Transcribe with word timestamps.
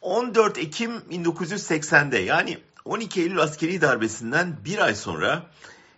14 0.00 0.58
Ekim 0.58 0.92
1980'de 0.92 2.18
yani 2.18 2.58
12 2.84 3.20
Eylül 3.20 3.38
askeri 3.38 3.80
darbesinden 3.80 4.56
bir 4.64 4.78
ay 4.78 4.94
sonra 4.94 5.46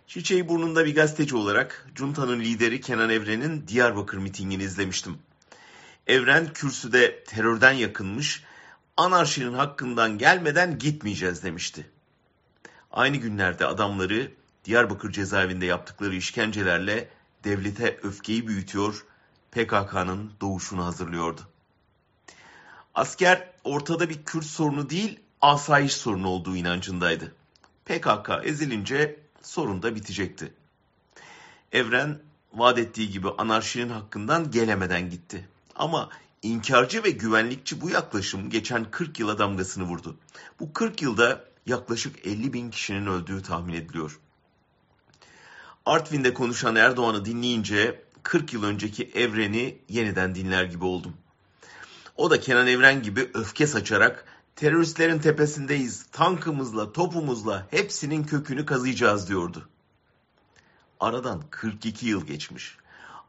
çiçeği 0.07 0.49
burnunda 0.49 0.85
bir 0.85 0.95
gazeteci 0.95 1.35
olarak 1.35 1.87
Cunta'nın 1.95 2.39
lideri 2.39 2.81
Kenan 2.81 3.09
Evren'in 3.09 3.67
Diyarbakır 3.67 4.17
mitingini 4.17 4.63
izlemiştim. 4.63 5.17
Evren 6.07 6.53
kürsüde 6.53 7.23
terörden 7.23 7.71
yakınmış, 7.71 8.43
anarşinin 8.97 9.53
hakkından 9.53 10.17
gelmeden 10.17 10.79
gitmeyeceğiz 10.79 11.43
demişti. 11.43 11.89
Aynı 12.91 13.17
günlerde 13.17 13.65
adamları 13.65 14.31
Diyarbakır 14.65 15.11
cezaevinde 15.11 15.65
yaptıkları 15.65 16.15
işkencelerle 16.15 17.09
devlete 17.43 17.99
öfkeyi 18.03 18.47
büyütüyor, 18.47 19.05
PKK'nın 19.51 20.31
doğuşunu 20.41 20.85
hazırlıyordu. 20.85 21.41
Asker 22.99 23.49
ortada 23.63 24.09
bir 24.09 24.23
Kürt 24.23 24.45
sorunu 24.45 24.89
değil, 24.89 25.19
asayiş 25.41 25.93
sorunu 25.93 26.27
olduğu 26.27 26.55
inancındaydı. 26.55 27.33
PKK 27.85 28.29
ezilince 28.43 29.19
sorun 29.41 29.83
da 29.83 29.95
bitecekti. 29.95 30.53
Evren 31.71 32.19
vaat 32.53 32.77
ettiği 32.77 33.09
gibi 33.09 33.29
anarşinin 33.29 33.89
hakkından 33.89 34.51
gelemeden 34.51 35.09
gitti. 35.09 35.47
Ama 35.75 36.09
inkarcı 36.41 37.03
ve 37.03 37.09
güvenlikçi 37.09 37.81
bu 37.81 37.89
yaklaşım 37.89 38.49
geçen 38.49 38.91
40 38.91 39.19
yıla 39.19 39.37
damgasını 39.37 39.83
vurdu. 39.83 40.17
Bu 40.59 40.73
40 40.73 41.01
yılda 41.01 41.45
yaklaşık 41.65 42.27
50 42.27 42.53
bin 42.53 42.71
kişinin 42.71 43.07
öldüğü 43.07 43.43
tahmin 43.43 43.73
ediliyor. 43.73 44.19
Artvin'de 45.85 46.33
konuşan 46.33 46.75
Erdoğan'ı 46.75 47.25
dinleyince 47.25 48.03
40 48.23 48.53
yıl 48.53 48.63
önceki 48.63 49.11
evreni 49.15 49.77
yeniden 49.89 50.35
dinler 50.35 50.63
gibi 50.63 50.85
oldum. 50.85 51.13
O 52.19 52.29
da 52.29 52.39
Kenan 52.39 52.67
Evren 52.67 53.03
gibi 53.03 53.29
öfke 53.33 53.67
saçarak 53.67 54.25
teröristlerin 54.55 55.19
tepesindeyiz, 55.19 56.05
tankımızla, 56.11 56.91
topumuzla 56.91 57.67
hepsinin 57.71 58.23
kökünü 58.23 58.65
kazıyacağız 58.65 59.29
diyordu. 59.29 59.69
Aradan 60.99 61.43
42 61.49 62.05
yıl 62.05 62.25
geçmiş. 62.25 62.77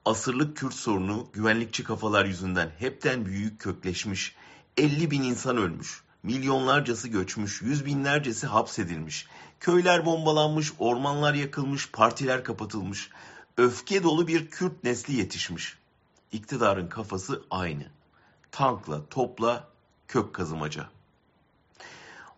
Asırlık 0.05 0.57
Kürt 0.57 0.75
sorunu 0.75 1.29
güvenlikçi 1.33 1.85
kafalar 1.85 2.25
yüzünden 2.25 2.71
hepten 2.79 3.27
büyük 3.27 3.61
kökleşmiş. 3.61 4.35
50 4.77 5.11
bin 5.11 5.23
insan 5.23 5.57
ölmüş. 5.57 6.03
Milyonlarcası 6.23 7.09
göçmüş, 7.09 7.63
yüz 7.63 7.87
binlercesi 7.87 8.47
hapsedilmiş. 8.47 9.27
Köyler 9.61 10.07
bombalanmış, 10.07 10.73
ormanlar 10.79 11.35
yakılmış, 11.35 11.91
partiler 11.91 12.45
kapatılmış. 12.45 13.11
Öfke 13.57 14.03
dolu 14.03 14.29
bir 14.29 14.51
Kürt 14.51 14.85
nesli 14.85 15.15
yetişmiş. 15.15 15.79
İktidarın 16.33 16.89
kafası 16.89 17.43
aynı. 17.51 18.00
Tankla, 18.53 19.07
topla, 19.11 19.69
kök 20.09 20.35
kazımaca. 20.35 20.89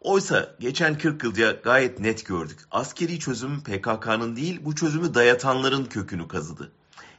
Oysa 0.00 0.56
geçen 0.60 0.98
40 0.98 1.24
yılca 1.24 1.52
gayet 1.52 2.00
net 2.00 2.26
gördük. 2.26 2.58
Askeri 2.70 3.18
çözüm 3.18 3.60
PKK'nın 3.62 4.36
değil 4.36 4.60
bu 4.64 4.74
çözümü 4.74 5.14
dayatanların 5.14 5.84
kökünü 5.84 6.28
kazıdı. 6.28 6.72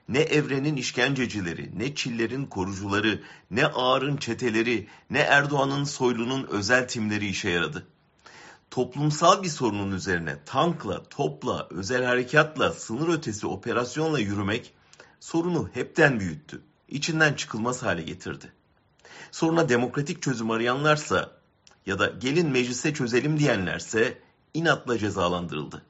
Ne 0.09 0.19
Evren'in 0.19 0.75
işkencecileri, 0.75 1.71
ne 1.79 1.95
Çiller'in 1.95 2.45
korucuları, 2.45 3.21
ne 3.51 3.65
Ağar'ın 3.65 4.17
çeteleri, 4.17 4.87
ne 5.09 5.19
Erdoğan'ın 5.19 5.83
soylunun 5.83 6.47
özel 6.47 6.87
timleri 6.87 7.27
işe 7.27 7.49
yaradı. 7.49 7.87
Toplumsal 8.71 9.43
bir 9.43 9.49
sorunun 9.49 9.91
üzerine 9.91 10.35
tankla, 10.45 11.03
topla, 11.03 11.67
özel 11.69 12.03
harekatla, 12.03 12.73
sınır 12.73 13.13
ötesi 13.13 13.47
operasyonla 13.47 14.19
yürümek 14.19 14.73
sorunu 15.19 15.69
hepten 15.73 16.19
büyüttü. 16.19 16.61
İçinden 16.87 17.33
çıkılmaz 17.33 17.83
hale 17.83 18.01
getirdi. 18.01 18.51
Soruna 19.31 19.69
demokratik 19.69 20.21
çözüm 20.21 20.51
arayanlarsa 20.51 21.31
ya 21.85 21.99
da 21.99 22.07
gelin 22.07 22.49
meclise 22.49 22.93
çözelim 22.93 23.39
diyenlerse 23.39 24.17
inatla 24.53 24.97
cezalandırıldı. 24.97 25.81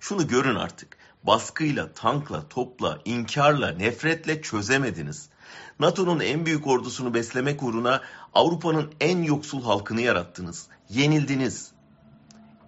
Şunu 0.00 0.28
görün 0.28 0.54
artık. 0.54 0.96
Baskıyla, 1.22 1.92
tankla, 1.92 2.48
topla, 2.48 2.98
inkarla, 3.04 3.70
nefretle 3.70 4.42
çözemediniz. 4.42 5.28
NATO'nun 5.80 6.20
en 6.20 6.46
büyük 6.46 6.66
ordusunu 6.66 7.14
beslemek 7.14 7.62
uğruna 7.62 8.02
Avrupa'nın 8.34 8.92
en 9.00 9.22
yoksul 9.22 9.62
halkını 9.62 10.00
yarattınız. 10.00 10.66
Yenildiniz. 10.88 11.72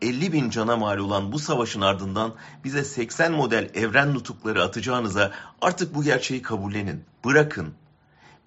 50 0.02 0.32
bin 0.32 0.50
cana 0.50 0.76
mal 0.76 0.98
olan 0.98 1.32
bu 1.32 1.38
savaşın 1.38 1.80
ardından 1.80 2.34
bize 2.64 2.84
80 2.84 3.32
model 3.32 3.70
evren 3.74 4.14
nutukları 4.14 4.62
atacağınıza 4.62 5.32
artık 5.60 5.94
bu 5.94 6.02
gerçeği 6.02 6.42
kabullenin. 6.42 7.04
Bırakın. 7.24 7.74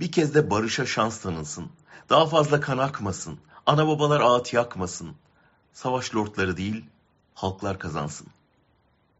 Bir 0.01 0.11
kez 0.11 0.35
de 0.35 0.49
barışa 0.49 0.85
şans 0.85 1.19
tanınsın. 1.19 1.67
Daha 2.09 2.25
fazla 2.25 2.59
kan 2.59 2.77
akmasın. 2.77 3.39
Ana 3.65 3.87
babalar 3.87 4.21
ağıt 4.21 4.53
yakmasın. 4.53 5.15
Savaş 5.73 6.15
lordları 6.15 6.57
değil, 6.57 6.85
halklar 7.33 7.79
kazansın. 7.79 8.27